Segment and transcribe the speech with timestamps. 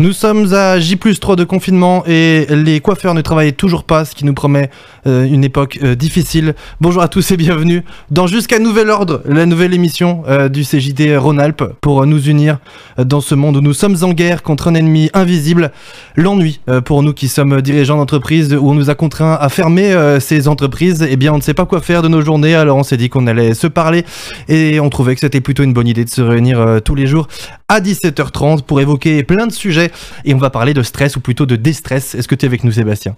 [0.00, 4.14] Nous sommes à J 3 de confinement et les coiffeurs ne travaillent toujours pas, ce
[4.14, 4.70] qui nous promet
[5.06, 6.54] euh, une époque euh, difficile.
[6.80, 11.16] Bonjour à tous et bienvenue dans Jusqu'à Nouvel Ordre, la nouvelle émission euh, du CJT
[11.16, 12.58] Rhône-Alpes pour nous unir
[12.98, 15.72] dans ce monde où nous sommes en guerre contre un ennemi invisible,
[16.16, 20.48] l'ennui pour nous qui sommes dirigeants d'entreprise où on nous a contraints à fermer ces
[20.48, 21.06] entreprises.
[21.08, 23.08] Eh bien, on ne sait pas quoi faire de nos journées, alors on s'est dit
[23.08, 24.04] qu'on allait se parler
[24.48, 27.28] et on trouvait que c'était plutôt une bonne idée de se réunir tous les jours
[27.68, 29.90] à 17h30 pour évoquer plein de sujets
[30.24, 32.14] et on va parler de stress ou plutôt de déstress.
[32.14, 33.16] Est-ce que tu es avec nous Sébastien?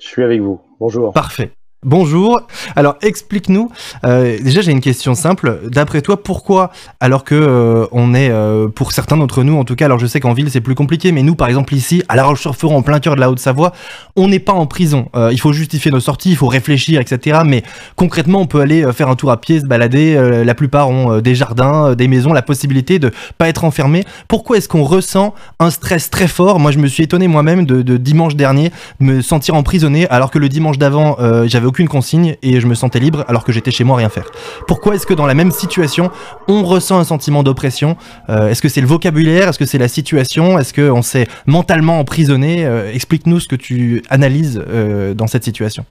[0.00, 0.60] Je suis avec vous.
[0.80, 1.12] Bonjour.
[1.12, 1.52] Parfait.
[1.84, 2.40] Bonjour.
[2.74, 3.70] Alors explique-nous.
[4.02, 5.60] Euh, déjà j'ai une question simple.
[5.70, 9.76] D'après toi, pourquoi alors que euh, on est euh, pour certains d'entre nous, en tout
[9.76, 12.16] cas, alors je sais qu'en ville c'est plus compliqué, mais nous par exemple ici à
[12.16, 13.72] La Roche-sur-Foron, en plein cœur de la Haute-Savoie,
[14.16, 15.08] on n'est pas en prison.
[15.30, 17.42] il faut justifier nos sorties, il faut réfléchir, etc.
[17.46, 17.62] Mais
[17.94, 20.42] concrètement, on peut aller faire un tour à pied, se balader.
[20.44, 24.04] la plupart ont des jardins, des maisons, la possibilité de pas être enfermé.
[24.26, 26.58] Pourquoi est-ce qu'on ressent un stress très fort?
[26.58, 30.40] Moi, je me suis étonné moi-même de, de, dimanche dernier me sentir emprisonné, alors que
[30.40, 31.16] le dimanche d'avant
[31.46, 34.30] j'avais aucune consigne et je me sentais libre alors que j'étais chez moi rien faire.
[34.66, 36.10] Pourquoi est-ce que dans la même situation,
[36.48, 37.96] on ressent un sentiment d'oppression
[38.28, 42.00] euh, Est-ce que c'est le vocabulaire Est-ce que c'est la situation Est-ce qu'on s'est mentalement
[42.00, 45.84] emprisonné euh, Explique-nous ce que tu analyses euh, dans cette situation.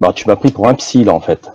[0.00, 1.50] Bah, tu m'as pris pour un psy là en fait.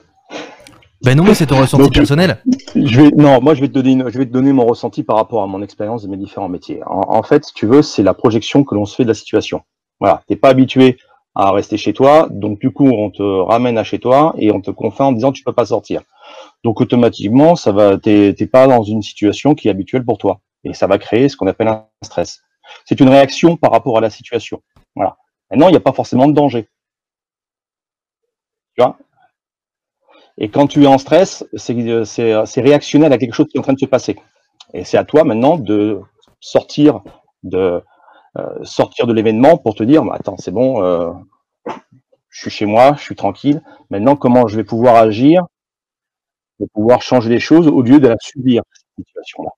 [1.04, 2.38] Ben non, mais c'est ton ressenti personnel.
[2.76, 5.18] Je vais, non, moi je vais te donner, je vais te donner mon ressenti par
[5.18, 6.80] rapport à mon expérience de mes différents métiers.
[6.86, 9.14] En, en fait, si tu veux, c'est la projection que l'on se fait de la
[9.14, 9.64] situation.
[10.00, 10.98] Voilà, t'es pas habitué
[11.36, 12.28] à rester chez toi.
[12.30, 15.32] Donc du coup, on te ramène à chez toi et on te confine en disant
[15.32, 16.02] tu peux pas sortir.
[16.64, 20.74] Donc automatiquement, ça va, t'es pas dans une situation qui est habituelle pour toi et
[20.74, 22.42] ça va créer ce qu'on appelle un stress.
[22.86, 24.62] C'est une réaction par rapport à la situation.
[24.96, 25.18] Voilà.
[25.52, 26.70] Maintenant, il n'y a pas forcément de danger.
[28.76, 28.98] Tu vois?
[30.38, 33.74] Et quand tu es en stress, c'est réactionnel à quelque chose qui est en train
[33.74, 34.16] de se passer.
[34.74, 36.00] Et c'est à toi maintenant de
[36.40, 37.02] sortir
[37.44, 37.84] de,
[38.64, 41.12] sortir de l'événement pour te dire, bah, attends, c'est bon, euh,
[42.30, 43.62] je suis chez moi, je suis tranquille.
[43.90, 45.46] Maintenant, comment je vais pouvoir agir
[46.58, 49.52] pour pouvoir changer les choses au lieu de la subir, cette situation-là?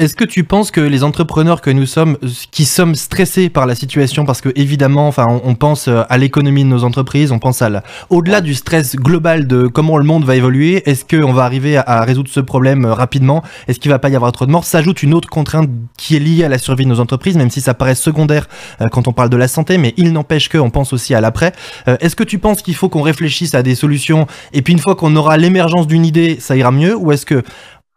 [0.00, 2.16] Est-ce que tu penses que les entrepreneurs que nous sommes,
[2.50, 6.64] qui sommes stressés par la situation, parce que évidemment, enfin, on, pense euh, à l'économie
[6.64, 10.36] de nos entreprises, on pense à au-delà du stress global de comment le monde va
[10.36, 13.42] évoluer, est-ce qu'on va arriver à, résoudre ce problème euh, rapidement?
[13.68, 14.64] Est-ce qu'il va pas y avoir trop de morts?
[14.64, 15.68] S'ajoute une autre contrainte
[15.98, 18.48] qui est liée à la survie de nos entreprises, même si ça paraît secondaire
[18.80, 21.52] euh, quand on parle de la santé, mais il n'empêche qu'on pense aussi à l'après.
[21.86, 24.94] Est-ce que tu penses qu'il faut qu'on réfléchisse à des solutions et puis une fois
[24.94, 27.42] qu'on aura l'émergence d'une idée, ça ira mieux Ou est-ce que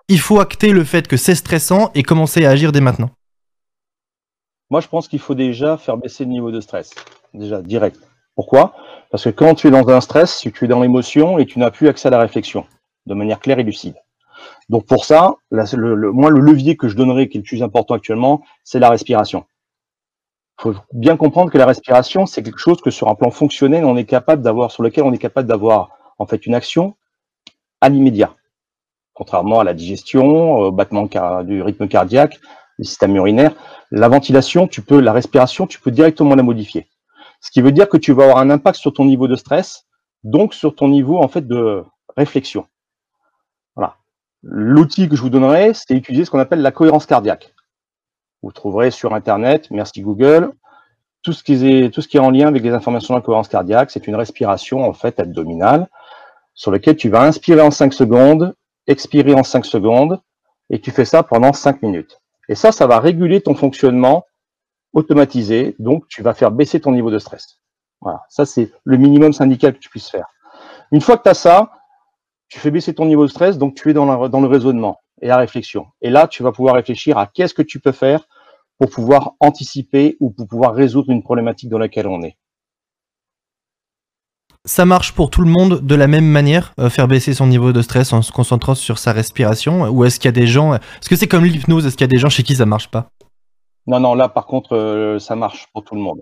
[0.09, 3.09] il faut acter le fait que c'est stressant et commencer à agir dès maintenant
[4.69, 6.91] Moi, je pense qu'il faut déjà faire baisser le niveau de stress,
[7.33, 7.99] déjà direct.
[8.35, 8.75] Pourquoi?
[9.11, 11.71] Parce que quand tu es dans un stress, tu es dans l'émotion et tu n'as
[11.71, 12.65] plus accès à la réflexion
[13.05, 13.95] de manière claire et lucide.
[14.69, 17.93] Donc pour ça, le, moi, le levier que je donnerais, qui est le plus important
[17.93, 19.45] actuellement, c'est la respiration.
[20.59, 23.85] Il faut bien comprendre que la respiration, c'est quelque chose que sur un plan fonctionnel,
[23.85, 26.95] on est capable d'avoir, sur lequel on est capable d'avoir en fait une action
[27.81, 28.33] à l'immédiat
[29.13, 31.07] contrairement à la digestion, au battement
[31.43, 32.39] du rythme cardiaque,
[32.77, 33.53] le système urinaire.
[33.91, 36.87] La ventilation, tu peux, la respiration, tu peux directement la modifier.
[37.41, 39.85] Ce qui veut dire que tu vas avoir un impact sur ton niveau de stress,
[40.23, 41.83] donc sur ton niveau en fait de
[42.15, 42.65] réflexion.
[43.75, 43.97] Voilà.
[44.41, 47.53] L'outil que je vous donnerai, c'est utiliser ce qu'on appelle la cohérence cardiaque.
[48.41, 50.51] Vous trouverez sur Internet, merci Google,
[51.21, 53.23] tout ce qui est, tout ce qui est en lien avec les informations de la
[53.23, 53.91] cohérence cardiaque.
[53.91, 55.87] C'est une respiration en fait abdominale
[56.53, 58.53] sur laquelle tu vas inspirer en 5 secondes,
[58.87, 60.21] expirer en 5 secondes,
[60.69, 62.19] et tu fais ça pendant 5 minutes.
[62.49, 64.25] Et ça, ça va réguler ton fonctionnement
[64.93, 67.59] automatisé, donc tu vas faire baisser ton niveau de stress.
[68.01, 70.27] Voilà, ça c'est le minimum syndical que tu puisses faire.
[70.91, 71.71] Une fois que tu as ça,
[72.49, 75.27] tu fais baisser ton niveau de stress, donc tu es dans, dans le raisonnement et
[75.27, 75.87] la réflexion.
[76.01, 78.27] Et là, tu vas pouvoir réfléchir à qu'est-ce que tu peux faire
[78.77, 82.37] pour pouvoir anticiper ou pour pouvoir résoudre une problématique dans laquelle on est
[84.65, 87.73] ça marche pour tout le monde de la même manière, euh, faire baisser son niveau
[87.73, 90.75] de stress en se concentrant sur sa respiration Ou est-ce qu'il y a des gens.
[90.75, 92.89] Est-ce que c'est comme l'hypnose Est-ce qu'il y a des gens chez qui ça marche
[92.89, 93.09] pas?
[93.87, 96.21] Non, non, là par contre, euh, ça marche pour tout le monde.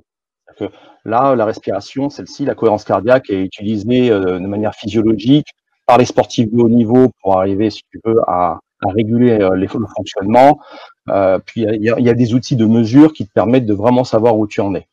[1.06, 5.48] Là, la respiration, celle-ci, la cohérence cardiaque est utilisée euh, de manière physiologique
[5.88, 10.60] par les sportifs de haut niveau pour arriver, si tu veux, à, réguler le fonctionnement.
[11.46, 14.48] puis il y, a des outils de mesure qui te permettent de vraiment savoir où
[14.48, 14.88] tu en es.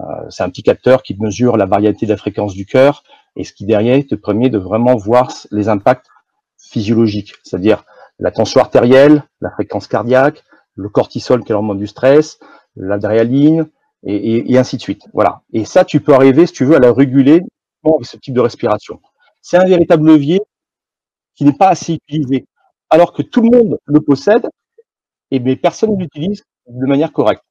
[0.00, 3.02] Euh, c'est un petit capteur qui mesure la variété de la fréquence du cœur
[3.36, 6.06] et ce qui derrière te permet de vraiment voir les impacts
[6.56, 7.84] physiologiques, c'est-à-dire
[8.18, 10.42] la tension artérielle, la fréquence cardiaque,
[10.74, 12.38] le cortisol qui est l'hormone du stress,
[12.76, 13.68] l'adrénaline,
[14.04, 15.02] et, et, ainsi de suite.
[15.12, 15.42] Voilà.
[15.52, 17.42] Et ça, tu peux arriver, si tu veux, à la réguler
[17.84, 19.00] avec ce type de respiration.
[19.42, 20.40] C'est un véritable levier
[21.34, 22.46] qui n'est pas assez utilisé.
[22.90, 24.48] Alors que tout le monde le possède,
[25.30, 27.42] et mais personne ne l'utilise de manière correcte.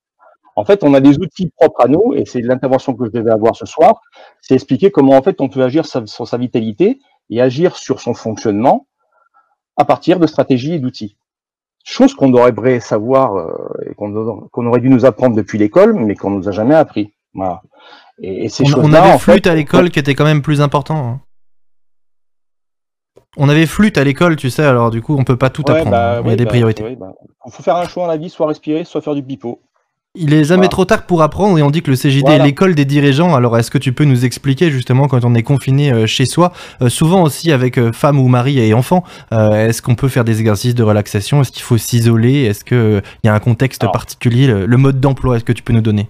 [0.57, 3.29] En fait, on a des outils propres à nous, et c'est l'intervention que je devais
[3.29, 4.01] avoir ce soir,
[4.41, 6.99] c'est expliquer comment en fait on peut agir sur sa vitalité
[7.29, 8.87] et agir sur son fonctionnement
[9.77, 11.15] à partir de stratégies et d'outils.
[11.83, 13.53] Chose qu'on devrait savoir euh,
[13.87, 17.13] et qu'on aurait dû nous apprendre depuis l'école, mais qu'on nous a jamais appris.
[17.35, 17.61] Voilà.
[18.23, 20.97] Et, on, on, avait flûte à l'école qui était quand même plus important.
[21.07, 21.21] Hein.
[23.37, 25.91] On avait flûte à l'école, tu sais, alors du coup on peut pas tout apprendre.
[25.91, 26.21] Bah hein.
[26.25, 26.83] Il y a des bah, priorités.
[26.89, 27.13] Il bah,
[27.47, 29.61] faut faire un choix dans la vie, soit respirer, soit faire du pipeau.
[30.19, 32.73] Il est jamais trop tard pour apprendre et on dit que le CJD est l'école
[32.73, 33.35] des dirigeants.
[33.35, 36.53] Alors est-ce que tu peux nous expliquer justement quand on est confiné euh, chez soi,
[36.81, 40.39] euh, souvent aussi avec euh, femme ou mari et enfants, est-ce qu'on peut faire des
[40.39, 41.41] exercices de relaxation?
[41.41, 42.43] Est-ce qu'il faut s'isoler?
[42.45, 45.81] Est-ce qu'il y a un contexte particulier le, mode d'emploi, est-ce que tu peux nous
[45.81, 46.09] donner?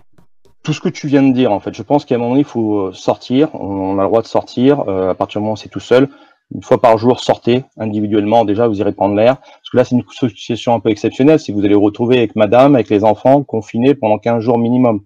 [0.63, 2.41] Tout ce que tu viens de dire, en fait, je pense qu'à un moment donné,
[2.41, 3.49] il faut sortir.
[3.53, 4.79] On a le droit de sortir.
[4.81, 6.09] à partir du moment où c'est tout seul,
[6.53, 8.45] une fois par jour, sortez individuellement.
[8.45, 9.37] Déjà, vous irez prendre l'air.
[9.39, 11.39] Parce que là, c'est une situation un peu exceptionnelle.
[11.39, 15.01] Si vous allez vous retrouver avec madame, avec les enfants, confinés pendant 15 jours minimum.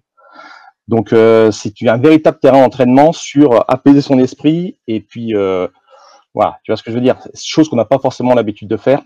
[0.88, 4.78] Donc, euh, c'est un véritable terrain d'entraînement sur apaiser son esprit.
[4.86, 5.66] Et puis, euh,
[6.34, 7.18] voilà, tu vois ce que je veux dire?
[7.34, 9.02] Chose qu'on n'a pas forcément l'habitude de faire.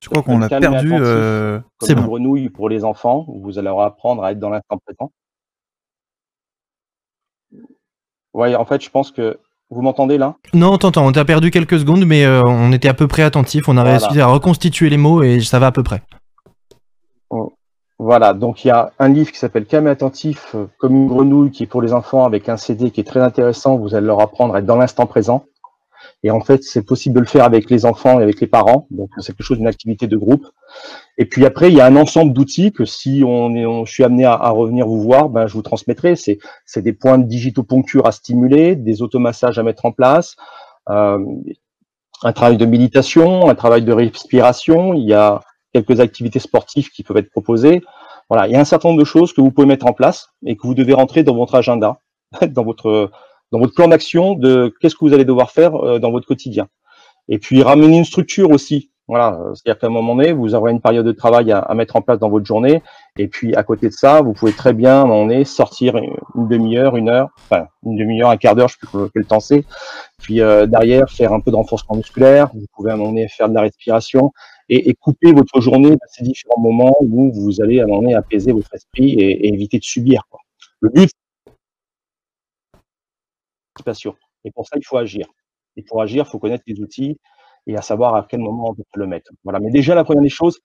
[0.00, 0.92] Je crois qu'on a perdu.
[0.94, 1.60] Euh...
[1.82, 2.04] C'est bon.
[2.04, 3.26] grenouille pour les enfants.
[3.28, 5.10] Vous allez leur apprendre à être dans l'instant présent.
[8.36, 9.38] Ouais, en fait, je pense que
[9.70, 10.34] vous m'entendez là?
[10.52, 11.06] Non, t'entends.
[11.06, 13.66] On t'a perdu quelques secondes, mais euh, on était à peu près attentif.
[13.66, 16.02] On a réussi à reconstituer les mots et ça va à peu près.
[17.30, 17.54] Oh,
[17.98, 21.50] voilà, donc il y a un livre qui s'appelle Cam attentif euh, comme une grenouille
[21.50, 23.78] qui est pour les enfants avec un CD qui est très intéressant.
[23.78, 25.46] Vous allez leur apprendre à être dans l'instant présent.
[26.22, 28.86] Et en fait, c'est possible de le faire avec les enfants et avec les parents.
[28.90, 30.46] Donc, c'est quelque chose d'une activité de groupe.
[31.18, 33.92] Et puis après, il y a un ensemble d'outils que si on est, on, je
[33.92, 36.16] suis amené à, à, revenir vous voir, ben, je vous transmettrai.
[36.16, 40.36] C'est, c'est des points de digitoponcture à stimuler, des automassages à mettre en place,
[40.90, 41.24] euh,
[42.22, 44.94] un travail de méditation, un travail de respiration.
[44.94, 45.40] Il y a
[45.72, 47.82] quelques activités sportives qui peuvent être proposées.
[48.28, 50.30] Voilà, il y a un certain nombre de choses que vous pouvez mettre en place
[50.44, 52.00] et que vous devez rentrer dans votre agenda,
[52.48, 53.10] dans votre
[53.52, 56.68] dans votre plan d'action de qu'est-ce que vous allez devoir faire euh, dans votre quotidien.
[57.28, 58.90] Et puis ramener une structure aussi.
[59.08, 62.02] Voilà, c'est-à-dire qu'à un moment donné, vous aurez une période de travail à, mettre en
[62.02, 62.82] place dans votre journée.
[63.16, 65.94] Et puis à côté de ça, vous pouvez très bien, à un moment donné, sortir
[65.96, 69.38] une demi-heure, une heure, enfin une demi-heure, un quart d'heure, je sais plus quel temps
[69.38, 69.64] c'est.
[70.20, 72.50] Puis euh, derrière, faire un peu de renforcement musculaire.
[72.52, 74.32] Vous pouvez à un moment donné faire de la respiration
[74.68, 78.02] et, et couper votre journée à ces différents moments où vous allez à un moment
[78.02, 80.22] donné apaiser votre esprit et, et éviter de subir.
[80.30, 80.40] Quoi.
[80.80, 81.10] Le but,
[84.44, 85.26] et pour ça, il faut agir.
[85.76, 87.18] Et pour agir, il faut connaître les outils
[87.66, 89.32] et à savoir à quel moment on peut le mettre.
[89.44, 89.60] Voilà.
[89.60, 90.60] Mais déjà, la première des choses,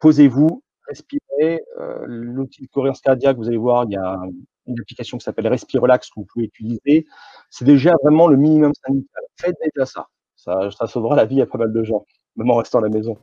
[0.00, 1.60] posez-vous, respirez.
[1.80, 4.18] Euh, l'outil de cohérence cardiaque, vous allez voir, il y a
[4.66, 7.06] une application qui s'appelle Respirelax que vous pouvez utiliser.
[7.50, 9.22] C'est déjà vraiment le minimum syndical.
[9.40, 10.06] Faites déjà ça.
[10.36, 10.70] ça.
[10.70, 12.04] Ça sauvera la vie à pas mal de gens,
[12.36, 13.16] même en restant à la maison.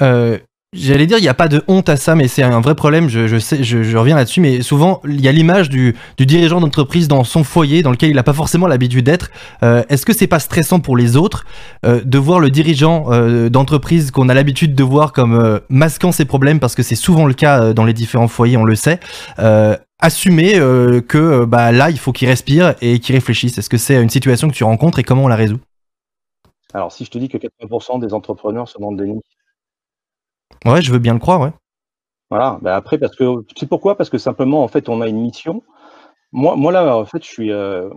[0.00, 0.38] Euh,
[0.74, 3.10] J'allais dire, il n'y a pas de honte à ça, mais c'est un vrai problème,
[3.10, 7.24] je, sais, je, reviens là-dessus, mais souvent, il y a l'image du, dirigeant d'entreprise dans
[7.24, 9.30] son foyer, dans lequel il n'a pas forcément l'habitude d'être.
[9.62, 11.44] Euh, est-ce que c'est pas stressant pour les autres
[11.84, 16.24] euh, de voir le dirigeant euh, d'entreprise qu'on a l'habitude de voir comme masquant ses
[16.24, 18.98] problèmes, parce que c'est souvent le cas dans les différents foyers, on le sait,
[20.00, 20.52] assumer
[21.06, 23.58] que bah, là, il faut qu'il respire et qu'il réfléchisse?
[23.58, 25.60] Est-ce que c'est une situation que tu rencontres et comment on la résout?
[26.72, 29.20] Alors, si je te dis que 80% des entrepreneurs sont dans le déni,
[30.64, 31.52] Ouais, je veux bien le croire, ouais.
[32.30, 33.94] Voilà, bah, après, parce que tu sais pourquoi?
[33.94, 35.62] Parce que simplement, en fait, on a une mission.
[36.32, 37.90] Moi, moi là, en fait, je suis, euh,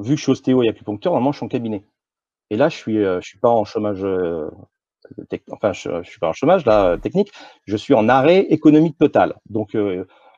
[0.00, 1.84] vu que je suis ostéo et acupuncteur, normalement, je suis en cabinet.
[2.50, 4.50] Et là, je suis, euh, je suis pas en chômage, euh,
[5.52, 7.30] enfin, je, je suis pas en chômage là technique.
[7.66, 9.36] Je suis en arrêt économique total.
[9.48, 9.76] Donc,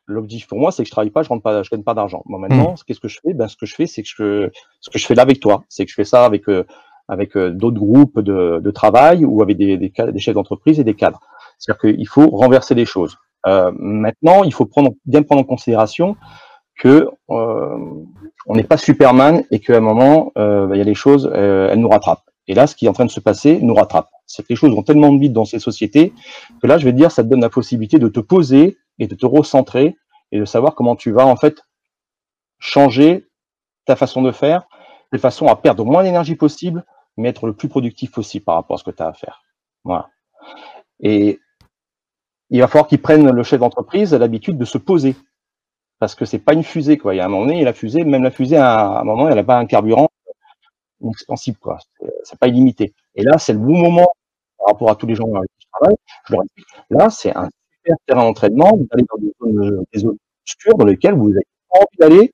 [0.06, 2.22] l'objectif pour moi, c'est que je travaille pas, je rentre pas, je gagne pas d'argent.
[2.26, 2.84] Moi, maintenant, mmh.
[2.86, 3.32] qu'est-ce que je fais?
[3.32, 4.50] Ben, ce que je fais, c'est que je,
[4.80, 6.44] ce que je fais là avec toi, c'est que je fais ça avec
[7.08, 10.94] avec d'autres groupes de, de, travail ou avec des, des, des chefs d'entreprise et des
[10.94, 11.20] cadres.
[11.61, 13.17] C'est-à-dire qu'il faut renverser les choses.
[13.47, 14.69] Euh, maintenant, il faut
[15.05, 16.17] bien prendre en considération
[16.76, 17.79] que euh,
[18.47, 21.79] on n'est pas Superman et qu'à un moment, euh, il y a les choses, elles
[21.79, 22.25] nous rattrapent.
[22.49, 24.09] Et là, ce qui est en train de se passer nous rattrape.
[24.26, 26.12] C'est que les choses vont tellement vite dans ces sociétés
[26.61, 29.07] que là, je vais te dire, ça te donne la possibilité de te poser et
[29.07, 29.97] de te recentrer
[30.33, 31.62] et de savoir comment tu vas en fait
[32.59, 33.29] changer
[33.85, 34.67] ta façon de faire
[35.12, 36.85] de façon à perdre moins d'énergie possible,
[37.17, 39.43] mais être le plus productif possible par rapport à ce que tu as à faire.
[39.85, 40.09] Voilà.
[41.00, 41.40] Et
[42.50, 45.16] il va falloir qu'ils prennent le chef d'entreprise l'habitude de se poser.
[45.99, 47.14] Parce que c'est pas une fusée, quoi.
[47.14, 49.37] Il y a un moment donné, la fusée, même la fusée, à un moment, elle
[49.37, 50.09] n'a pas un carburant
[51.09, 51.78] expansif, quoi.
[52.25, 52.95] C'est pas illimité.
[53.14, 54.09] Et là, c'est le bon moment
[54.59, 56.47] par rapport à tous les gens avec qui je travaille.
[56.90, 58.76] Là, c'est un super terrain d'entraînement.
[58.76, 62.33] Vous allez dans des zones, des zones obscures dans lesquelles vous n'avez pas envie d'aller.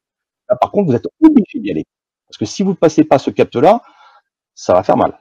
[0.48, 1.84] Là, par contre, vous êtes obligé d'y aller.
[2.28, 3.82] Parce que si vous ne passez pas ce cap-là,
[4.54, 5.18] ça va faire mal.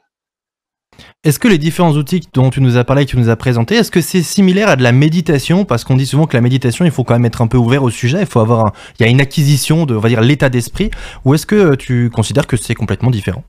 [1.26, 3.36] Est-ce que les différents outils dont tu nous as parlé et que tu nous as
[3.36, 5.66] présenté, est-ce que c'est similaire à de la méditation?
[5.66, 7.82] Parce qu'on dit souvent que la méditation, il faut quand même être un peu ouvert
[7.82, 10.50] au sujet, il faut avoir il y a une acquisition de, on va dire, l'état
[10.50, 10.92] d'esprit.
[11.24, 13.44] Ou est-ce que tu considères que c'est complètement différent?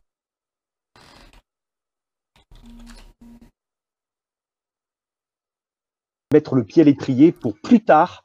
[6.32, 8.24] Mettre le pied à l'étrier pour plus tard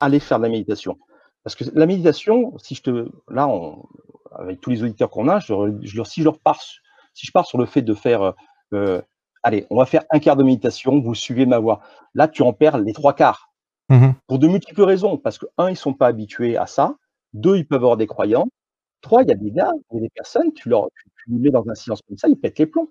[0.00, 0.98] aller faire de la méditation.
[1.44, 3.48] Parce que la méditation, si je te, là,
[4.36, 5.52] avec tous les auditeurs qu'on a, si
[5.82, 8.34] je leur si je pars sur le fait de faire
[8.74, 9.02] euh,
[9.42, 11.80] allez, on va faire un quart de méditation, vous suivez ma voix.
[12.14, 13.52] Là, tu en perds les trois quarts.
[13.88, 15.18] Mmh Pour de multiples raisons.
[15.18, 16.96] Parce que, un, ils ne sont pas habitués à ça.
[17.32, 18.48] Deux, ils peuvent avoir des croyants.
[19.00, 21.38] Trois, il y a des gars, il y a des personnes, tu, leur, tu, les
[21.38, 22.90] mets dans un silence comme ça, ils pètent les plombs.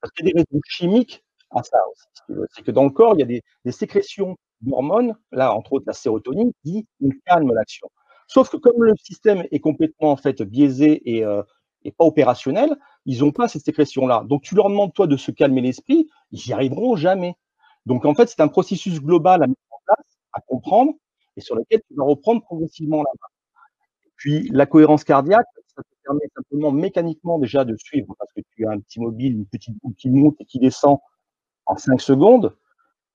[0.00, 2.38] Parce qu'il y a des raisons chimiques à ça aussi.
[2.54, 5.92] C'est que dans le corps, il y a des, sécrétions d'hormones, là, entre autres la
[5.94, 6.86] sérotonine, qui
[7.26, 7.88] calment l'action.
[8.26, 11.42] Sauf que comme le système est complètement en fait biaisé et, euh,
[11.84, 14.24] et pas opérationnel, ils n'ont pas cette sécrétion-là.
[14.26, 17.34] Donc, tu leur demandes, toi, de se calmer l'esprit, ils n'y arriveront jamais.
[17.86, 20.92] Donc, en fait, c'est un processus global à mettre en place, à comprendre,
[21.36, 23.28] et sur lequel tu vas reprendre progressivement la main.
[24.16, 28.66] Puis, la cohérence cardiaque, ça te permet simplement mécaniquement déjà de suivre, parce que tu
[28.66, 30.98] as un petit mobile, une petite boule monte et qui descend
[31.66, 32.56] en 5 secondes.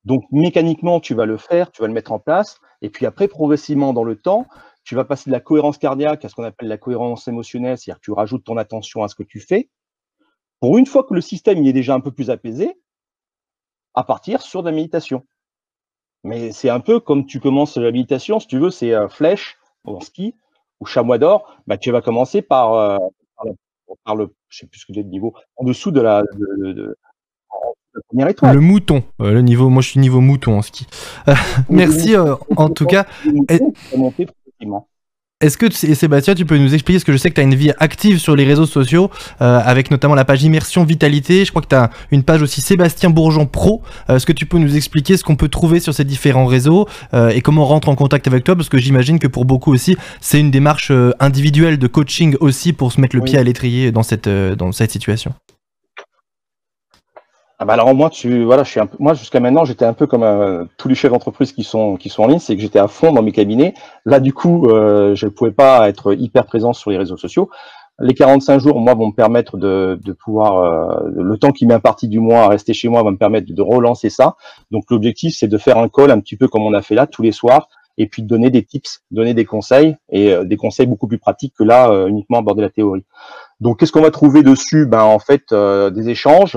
[0.03, 3.27] Donc, mécaniquement, tu vas le faire, tu vas le mettre en place, et puis après,
[3.27, 4.47] progressivement dans le temps,
[4.87, 7.99] tu vas passer de la cohérence cardiaque à ce qu'on appelle la cohérence émotionnelle, c'est-à-dire
[7.99, 9.69] que tu rajoutes ton attention à ce que tu fais.
[10.61, 12.79] Pour une fois que le système y est déjà un peu plus apaisé,
[13.95, 15.25] à partir sur de la méditation.
[16.23, 19.57] Mais c'est un peu comme tu commences la méditation, si tu veux, c'est euh, flèche
[19.83, 20.35] en ski
[20.79, 22.97] ou chamois d'or, bah, tu vas commencer par, euh,
[24.05, 26.95] par, le, je sais plus ce que j'ai de niveau, en dessous de la, de,
[27.93, 28.55] la première étoile.
[28.55, 30.87] Le mouton, euh, le niveau, moi je suis niveau mouton en ski.
[31.69, 33.05] merci en tout cas.
[35.39, 37.53] Est-ce que Sébastien, tu peux nous expliquer, parce que je sais que tu as une
[37.53, 41.61] vie active sur les réseaux sociaux, euh, avec notamment la page Immersion Vitalité, je crois
[41.61, 43.83] que tu as une page aussi Sébastien Bourgeon Pro.
[44.09, 46.87] Euh, est-ce que tu peux nous expliquer ce qu'on peut trouver sur ces différents réseaux
[47.13, 48.55] euh, et comment on rentre en contact avec toi?
[48.55, 52.91] Parce que j'imagine que pour beaucoup aussi, c'est une démarche individuelle de coaching aussi pour
[52.91, 55.35] se mettre le pied à l'étrier dans cette, dans cette situation.
[57.59, 60.05] Ah bah alors moi, tu voilà, je suis un moi jusqu'à maintenant, j'étais un peu
[60.05, 62.77] comme euh, tous les chefs d'entreprise qui sont qui sont en ligne, c'est que j'étais
[62.77, 63.73] à fond dans mes cabinets.
[64.05, 67.49] Là, du coup, euh, je ne pouvais pas être hyper présent sur les réseaux sociaux.
[67.99, 71.73] Les 45 jours, moi, vont me permettre de, de pouvoir, euh, le temps qui m'est
[71.73, 74.35] imparti du mois à rester chez moi va me permettre de relancer ça.
[74.69, 77.07] Donc l'objectif, c'est de faire un call un petit peu comme on a fait là
[77.07, 80.85] tous les soirs, et puis de donner des tips, donner des conseils et des conseils
[80.85, 83.03] beaucoup plus pratiques que là uniquement aborder la théorie.
[83.61, 84.85] Donc qu'est-ce qu'on va trouver dessus?
[84.85, 86.55] Ben en fait des échanges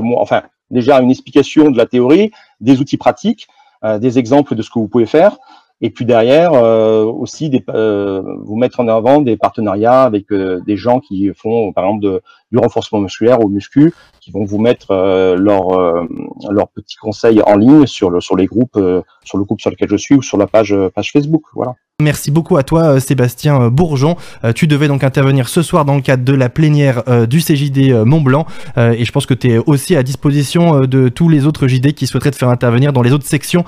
[0.00, 3.48] moi, enfin, déjà une explication de la théorie, des outils pratiques,
[3.84, 5.36] euh, des exemples de ce que vous pouvez faire,
[5.80, 11.00] et puis derrière euh, aussi euh, vous mettre en avant des partenariats avec des gens
[11.00, 12.20] qui font par exemple
[12.52, 13.92] du renforcement musculaire au muscu,
[14.24, 14.94] qui vont vous mettre
[15.36, 16.06] leurs
[16.50, 18.78] leur petits conseils en ligne sur le sur les groupes,
[19.24, 21.42] sur le groupe sur lequel je suis ou sur la page page Facebook.
[21.54, 21.74] Voilà.
[22.02, 24.16] Merci beaucoup à toi euh, Sébastien euh, Bourgeon.
[24.42, 28.04] Euh, tu devais donc intervenir ce soir dans le cadre de la plénière du CJD
[28.04, 31.68] Mont Blanc et je pense que tu es aussi à disposition de tous les autres
[31.68, 33.64] JD qui souhaiteraient te faire intervenir dans les autres sections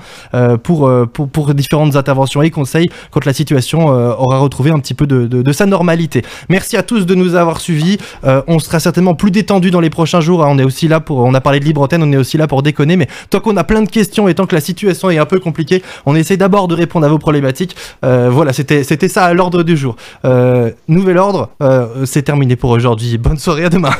[0.63, 5.25] pour, pour, différentes interventions et conseils quand la situation aura retrouvé un petit peu de,
[5.27, 6.23] de, sa normalité.
[6.49, 7.97] Merci à tous de nous avoir suivis.
[8.23, 10.45] on sera certainement plus détendu dans les prochains jours.
[10.47, 12.63] On est aussi là pour, on a parlé de libre on est aussi là pour
[12.63, 15.25] déconner, mais tant qu'on a plein de questions et tant que la situation est un
[15.25, 17.75] peu compliquée, on essaie d'abord de répondre à vos problématiques.
[18.03, 19.95] Euh, voilà, c'était ça à l'ordre du jour.
[20.25, 23.17] Euh, nouvel ordre, euh, c'est terminé pour aujourd'hui.
[23.17, 23.91] Bonne soirée, à demain.